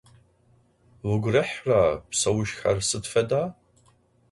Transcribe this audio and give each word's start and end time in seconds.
Vugu 1.05 1.29
rihre 1.33 1.79
pseuşsher 2.09 2.77
sıd 2.89 3.05
feda? 3.13 3.41